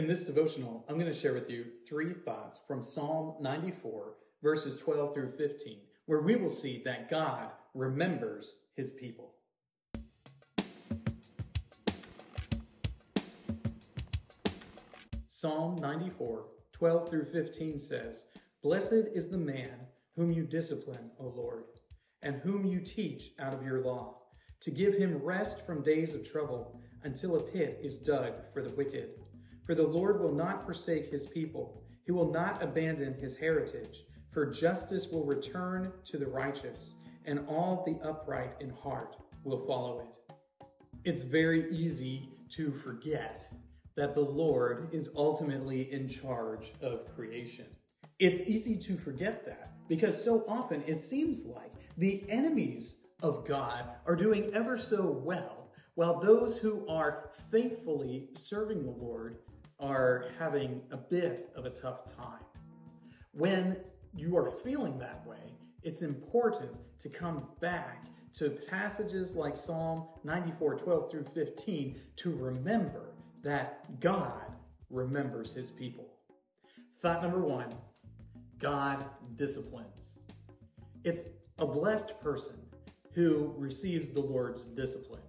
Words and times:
In 0.00 0.06
this 0.06 0.22
devotional, 0.22 0.82
I'm 0.88 0.98
going 0.98 1.12
to 1.12 1.18
share 1.18 1.34
with 1.34 1.50
you 1.50 1.66
three 1.86 2.14
thoughts 2.14 2.58
from 2.66 2.82
Psalm 2.82 3.34
94, 3.38 4.14
verses 4.42 4.78
12 4.78 5.12
through 5.12 5.28
15, 5.28 5.76
where 6.06 6.22
we 6.22 6.36
will 6.36 6.48
see 6.48 6.80
that 6.86 7.10
God 7.10 7.50
remembers 7.74 8.60
his 8.74 8.94
people. 8.94 9.34
Psalm 15.28 15.76
94, 15.76 16.46
12 16.72 17.10
through 17.10 17.24
15 17.26 17.78
says, 17.78 18.24
Blessed 18.62 19.10
is 19.12 19.28
the 19.28 19.36
man 19.36 19.80
whom 20.16 20.32
you 20.32 20.44
discipline, 20.44 21.10
O 21.18 21.26
Lord, 21.26 21.64
and 22.22 22.36
whom 22.36 22.64
you 22.64 22.80
teach 22.80 23.32
out 23.38 23.52
of 23.52 23.62
your 23.62 23.82
law, 23.82 24.22
to 24.60 24.70
give 24.70 24.94
him 24.94 25.22
rest 25.22 25.66
from 25.66 25.82
days 25.82 26.14
of 26.14 26.26
trouble 26.26 26.80
until 27.02 27.36
a 27.36 27.42
pit 27.42 27.78
is 27.82 27.98
dug 27.98 28.32
for 28.54 28.62
the 28.62 28.70
wicked. 28.70 29.10
For 29.64 29.74
the 29.74 29.86
Lord 29.86 30.20
will 30.20 30.34
not 30.34 30.64
forsake 30.64 31.10
his 31.10 31.26
people, 31.26 31.82
he 32.04 32.12
will 32.12 32.30
not 32.30 32.62
abandon 32.62 33.14
his 33.14 33.36
heritage, 33.36 34.04
for 34.30 34.46
justice 34.46 35.08
will 35.08 35.24
return 35.24 35.92
to 36.06 36.18
the 36.18 36.26
righteous, 36.26 36.96
and 37.24 37.46
all 37.48 37.84
the 37.84 38.00
upright 38.08 38.54
in 38.60 38.70
heart 38.70 39.16
will 39.44 39.60
follow 39.66 40.00
it. 40.00 40.34
It's 41.04 41.22
very 41.22 41.70
easy 41.70 42.30
to 42.50 42.72
forget 42.72 43.46
that 43.96 44.14
the 44.14 44.20
Lord 44.20 44.88
is 44.92 45.10
ultimately 45.16 45.92
in 45.92 46.08
charge 46.08 46.72
of 46.80 47.14
creation. 47.14 47.66
It's 48.18 48.42
easy 48.42 48.76
to 48.76 48.96
forget 48.96 49.44
that 49.46 49.72
because 49.88 50.22
so 50.22 50.44
often 50.48 50.82
it 50.86 50.98
seems 50.98 51.46
like 51.46 51.72
the 51.96 52.24
enemies 52.28 53.02
of 53.22 53.46
God 53.46 53.84
are 54.06 54.16
doing 54.16 54.50
ever 54.54 54.76
so 54.76 55.20
well, 55.24 55.59
while 56.00 56.18
those 56.18 56.56
who 56.56 56.82
are 56.88 57.28
faithfully 57.50 58.30
serving 58.34 58.82
the 58.82 58.90
Lord 58.90 59.36
are 59.78 60.28
having 60.38 60.80
a 60.92 60.96
bit 60.96 61.52
of 61.54 61.66
a 61.66 61.70
tough 61.70 62.06
time. 62.06 62.40
When 63.32 63.76
you 64.16 64.34
are 64.38 64.50
feeling 64.50 64.98
that 64.98 65.26
way, 65.26 65.58
it's 65.82 66.00
important 66.00 66.78
to 67.00 67.10
come 67.10 67.48
back 67.60 68.06
to 68.38 68.48
passages 68.48 69.34
like 69.34 69.54
Psalm 69.54 70.06
94 70.24 70.76
12 70.76 71.10
through 71.10 71.26
15 71.34 72.00
to 72.16 72.34
remember 72.34 73.12
that 73.42 74.00
God 74.00 74.56
remembers 74.88 75.52
his 75.52 75.70
people. 75.70 76.14
Thought 77.02 77.20
number 77.20 77.40
one 77.40 77.74
God 78.58 79.04
disciplines. 79.36 80.20
It's 81.04 81.24
a 81.58 81.66
blessed 81.66 82.18
person 82.22 82.56
who 83.12 83.52
receives 83.58 84.08
the 84.08 84.20
Lord's 84.20 84.64
discipline, 84.64 85.20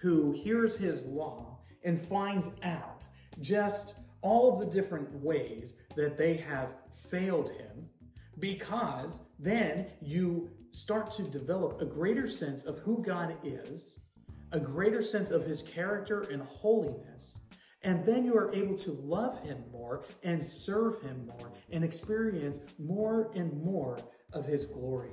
who 0.00 0.32
hears 0.32 0.76
his 0.76 1.04
law 1.06 1.58
and 1.84 2.00
finds 2.00 2.50
out 2.62 3.02
just 3.40 3.94
all 4.22 4.58
the 4.58 4.66
different 4.66 5.12
ways 5.14 5.76
that 5.96 6.18
they 6.18 6.36
have 6.36 6.70
failed 7.10 7.48
him, 7.50 7.88
because 8.38 9.20
then 9.38 9.86
you 10.00 10.50
start 10.72 11.10
to 11.10 11.22
develop 11.22 11.80
a 11.80 11.86
greater 11.86 12.28
sense 12.28 12.64
of 12.64 12.78
who 12.80 13.02
God 13.02 13.36
is 13.42 14.00
a 14.52 14.60
greater 14.60 15.02
sense 15.02 15.30
of 15.30 15.44
his 15.44 15.62
character 15.62 16.22
and 16.22 16.42
holiness. 16.42 17.38
And 17.82 18.04
then 18.04 18.24
you 18.24 18.36
are 18.36 18.52
able 18.52 18.74
to 18.76 18.92
love 18.92 19.40
him 19.40 19.62
more 19.72 20.04
and 20.22 20.44
serve 20.44 21.00
him 21.00 21.26
more 21.26 21.52
and 21.70 21.82
experience 21.82 22.60
more 22.78 23.30
and 23.34 23.62
more 23.62 23.98
of 24.32 24.44
his 24.44 24.66
glory. 24.66 25.12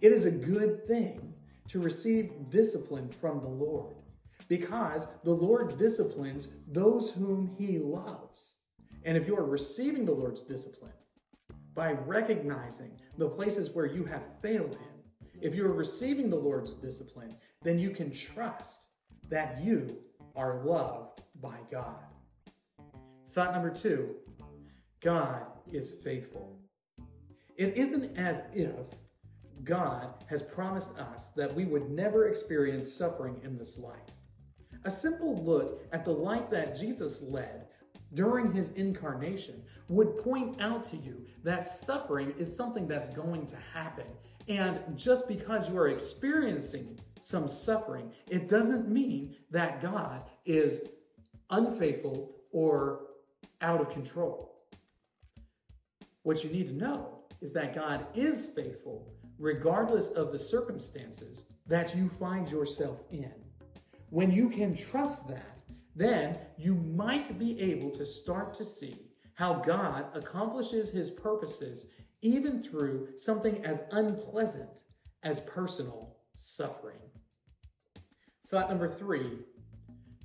It 0.00 0.12
is 0.12 0.24
a 0.24 0.30
good 0.30 0.86
thing 0.86 1.34
to 1.68 1.80
receive 1.80 2.50
discipline 2.50 3.10
from 3.10 3.40
the 3.40 3.48
Lord 3.48 3.96
because 4.48 5.06
the 5.24 5.32
Lord 5.32 5.76
disciplines 5.76 6.48
those 6.66 7.10
whom 7.10 7.54
he 7.58 7.78
loves. 7.78 8.56
And 9.04 9.16
if 9.16 9.26
you 9.26 9.36
are 9.36 9.44
receiving 9.44 10.04
the 10.04 10.12
Lord's 10.12 10.42
discipline 10.42 10.92
by 11.74 11.92
recognizing 11.92 12.92
the 13.18 13.28
places 13.28 13.70
where 13.70 13.86
you 13.86 14.04
have 14.04 14.40
failed 14.40 14.74
him, 14.74 14.98
if 15.40 15.54
you 15.54 15.64
are 15.66 15.72
receiving 15.72 16.30
the 16.30 16.36
Lord's 16.36 16.74
discipline, 16.74 17.36
then 17.62 17.78
you 17.78 17.90
can 17.90 18.10
trust 18.10 18.88
that 19.28 19.62
you 19.62 19.98
are 20.34 20.64
loved 20.64 21.22
by 21.40 21.58
God. 21.70 22.02
Thought 23.30 23.52
number 23.52 23.70
two 23.70 24.16
God 25.00 25.46
is 25.70 25.94
faithful. 26.02 26.58
It 27.56 27.76
isn't 27.76 28.16
as 28.16 28.42
if 28.52 28.86
God 29.64 30.24
has 30.26 30.42
promised 30.42 30.96
us 30.98 31.30
that 31.32 31.54
we 31.54 31.64
would 31.64 31.90
never 31.90 32.28
experience 32.28 32.92
suffering 32.92 33.40
in 33.44 33.56
this 33.56 33.78
life. 33.78 33.96
A 34.84 34.90
simple 34.90 35.42
look 35.44 35.82
at 35.92 36.04
the 36.04 36.12
life 36.12 36.50
that 36.50 36.78
Jesus 36.78 37.22
led 37.22 37.66
during 38.14 38.52
his 38.52 38.70
incarnation 38.72 39.62
would 39.88 40.18
point 40.18 40.60
out 40.60 40.84
to 40.84 40.96
you 40.96 41.26
that 41.44 41.64
suffering 41.64 42.32
is 42.38 42.54
something 42.54 42.86
that's 42.86 43.08
going 43.08 43.46
to 43.46 43.56
happen. 43.74 44.06
And 44.48 44.80
just 44.96 45.28
because 45.28 45.68
you 45.68 45.76
are 45.78 45.88
experiencing 45.88 46.98
some 47.20 47.48
suffering, 47.48 48.12
it 48.28 48.48
doesn't 48.48 48.88
mean 48.88 49.36
that 49.50 49.82
God 49.82 50.22
is 50.46 50.82
unfaithful 51.50 52.36
or 52.52 53.00
out 53.60 53.80
of 53.80 53.90
control. 53.90 54.54
What 56.22 56.44
you 56.44 56.50
need 56.50 56.68
to 56.68 56.74
know 56.74 57.18
is 57.40 57.52
that 57.52 57.74
God 57.74 58.06
is 58.14 58.46
faithful 58.46 59.12
regardless 59.38 60.10
of 60.10 60.32
the 60.32 60.38
circumstances 60.38 61.46
that 61.66 61.94
you 61.94 62.08
find 62.08 62.50
yourself 62.50 63.02
in. 63.10 63.32
When 64.10 64.30
you 64.30 64.48
can 64.48 64.74
trust 64.74 65.28
that, 65.28 65.58
then 65.94 66.38
you 66.56 66.74
might 66.74 67.38
be 67.38 67.60
able 67.60 67.90
to 67.90 68.06
start 68.06 68.54
to 68.54 68.64
see 68.64 68.96
how 69.34 69.54
God 69.54 70.06
accomplishes 70.14 70.90
his 70.90 71.10
purposes 71.10 71.90
even 72.22 72.60
through 72.60 73.08
something 73.16 73.64
as 73.64 73.84
unpleasant 73.92 74.82
as 75.22 75.40
personal 75.40 76.16
suffering. 76.34 76.98
Thought 78.46 78.70
number 78.70 78.88
three 78.88 79.38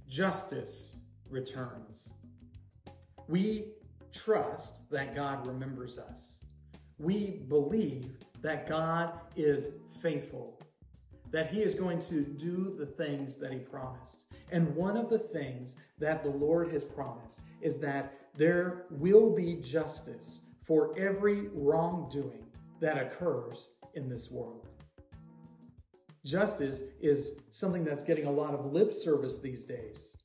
justice 0.08 0.98
returns. 1.30 2.14
We 3.28 3.74
trust 4.12 4.90
that 4.92 5.16
God 5.16 5.46
remembers 5.48 5.98
us. 5.98 6.40
We 7.00 7.44
believe 7.50 8.18
that 8.44 8.68
God 8.68 9.14
is 9.36 9.72
faithful, 10.02 10.60
that 11.32 11.50
He 11.50 11.64
is 11.64 11.74
going 11.74 12.00
to 12.00 12.22
do 12.22 12.76
the 12.78 12.86
things 12.86 13.40
that 13.40 13.52
He 13.52 13.60
promised. 13.60 14.26
And 14.52 14.76
one 14.76 14.96
of 14.96 15.10
the 15.10 15.18
things 15.18 15.78
that 15.98 16.22
the 16.22 16.30
Lord 16.30 16.72
has 16.72 16.86
promised 16.86 17.42
is 17.62 17.80
that 17.80 18.20
there 18.36 18.86
will 18.92 19.34
be 19.34 19.56
justice 19.56 20.42
for 20.62 20.98
every 20.98 21.48
wrongdoing 21.54 22.46
that 22.80 22.98
occurs 22.98 23.70
in 23.96 24.10
this 24.10 24.30
world. 24.30 24.68
Justice 26.26 26.84
is 27.02 27.40
something 27.52 27.84
that's 27.84 28.04
getting 28.04 28.28
a 28.28 28.32
lot 28.32 28.54
of 28.54 28.72
lip 28.72 28.94
service 28.94 29.40
these 29.40 29.66
days, 29.66 30.16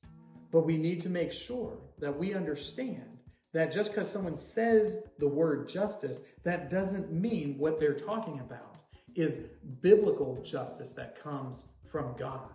but 0.52 0.64
we 0.64 0.76
need 0.76 1.00
to 1.00 1.08
make 1.08 1.32
sure 1.32 1.78
that 1.98 2.16
we 2.16 2.34
understand 2.34 3.17
that 3.53 3.72
just 3.72 3.91
because 3.91 4.10
someone 4.10 4.36
says 4.36 5.04
the 5.19 5.28
word 5.28 5.69
justice, 5.69 6.22
that 6.44 6.70
doesn't 6.70 7.12
mean 7.12 7.56
what 7.59 7.81
they're 7.81 7.94
talking 7.94 8.41
about 8.41 8.76
is 9.14 9.41
biblical 9.81 10.41
justice 10.42 10.92
that 10.92 11.19
comes 11.20 11.66
from 11.84 12.14
God. 12.16 12.50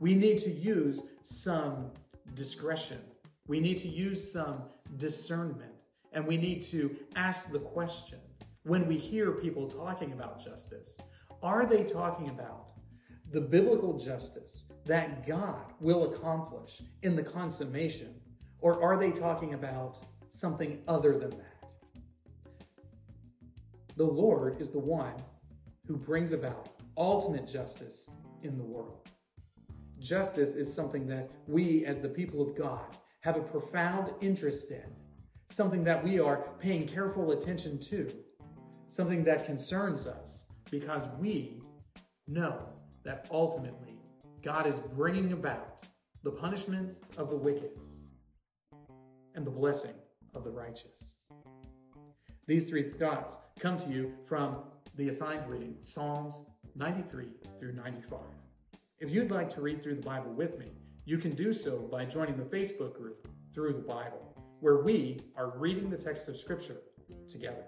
We 0.00 0.14
need 0.14 0.38
to 0.38 0.50
use 0.50 1.04
some 1.22 1.90
discretion. 2.34 2.98
We 3.46 3.60
need 3.60 3.76
to 3.78 3.88
use 3.88 4.32
some 4.32 4.62
discernment. 4.96 5.72
And 6.12 6.26
we 6.26 6.36
need 6.36 6.62
to 6.62 6.96
ask 7.16 7.50
the 7.50 7.58
question 7.58 8.18
when 8.62 8.86
we 8.86 8.96
hear 8.96 9.32
people 9.32 9.68
talking 9.68 10.12
about 10.12 10.42
justice 10.42 10.98
are 11.42 11.66
they 11.66 11.84
talking 11.84 12.30
about 12.30 12.68
the 13.30 13.40
biblical 13.40 13.98
justice 13.98 14.64
that 14.86 15.26
God 15.26 15.74
will 15.78 16.12
accomplish 16.12 16.80
in 17.02 17.14
the 17.14 17.22
consummation? 17.22 18.14
Or 18.60 18.82
are 18.82 18.96
they 18.98 19.10
talking 19.10 19.52
about 19.52 20.06
something 20.34 20.82
other 20.88 21.16
than 21.16 21.30
that? 21.30 21.68
The 23.96 24.04
Lord 24.04 24.60
is 24.60 24.70
the 24.70 24.80
one 24.80 25.14
who 25.86 25.96
brings 25.96 26.32
about 26.32 26.70
ultimate 26.96 27.46
justice 27.46 28.10
in 28.42 28.58
the 28.58 28.64
world. 28.64 29.08
Justice 30.00 30.54
is 30.54 30.72
something 30.72 31.06
that 31.06 31.30
we, 31.46 31.86
as 31.86 31.98
the 32.00 32.08
people 32.08 32.42
of 32.42 32.56
God, 32.56 32.96
have 33.20 33.36
a 33.36 33.40
profound 33.40 34.12
interest 34.20 34.70
in 34.72 34.82
something 35.50 35.84
that 35.84 36.02
we 36.02 36.18
are 36.18 36.48
paying 36.58 36.86
careful 36.86 37.30
attention 37.30 37.78
to, 37.78 38.12
something 38.88 39.22
that 39.24 39.44
concerns 39.44 40.08
us 40.08 40.46
because 40.70 41.06
we 41.20 41.60
know 42.26 42.68
that 43.04 43.28
ultimately 43.30 44.00
God 44.42 44.66
is 44.66 44.80
bringing 44.80 45.32
about 45.32 45.84
the 46.24 46.30
punishment 46.30 46.94
of 47.16 47.30
the 47.30 47.36
wicked 47.36 47.70
and 49.36 49.46
the 49.46 49.50
blessing 49.50 49.94
of 50.34 50.44
the 50.44 50.50
righteous. 50.50 51.16
These 52.46 52.68
three 52.68 52.90
thoughts 52.90 53.38
come 53.58 53.76
to 53.78 53.90
you 53.90 54.12
from 54.26 54.58
the 54.96 55.08
assigned 55.08 55.48
reading, 55.48 55.76
Psalms 55.80 56.44
93 56.76 57.28
through 57.58 57.72
95. 57.72 58.20
If 58.98 59.10
you'd 59.10 59.30
like 59.30 59.48
to 59.54 59.60
read 59.60 59.82
through 59.82 59.96
the 59.96 60.02
Bible 60.02 60.32
with 60.32 60.58
me, 60.58 60.72
you 61.04 61.18
can 61.18 61.34
do 61.34 61.52
so 61.52 61.78
by 61.90 62.04
joining 62.04 62.36
the 62.36 62.44
Facebook 62.44 62.94
group 62.94 63.28
through 63.52 63.74
the 63.74 63.80
Bible, 63.80 64.34
where 64.60 64.82
we 64.82 65.20
are 65.36 65.56
reading 65.58 65.90
the 65.90 65.96
text 65.96 66.28
of 66.28 66.36
Scripture 66.36 66.78
together. 67.28 67.64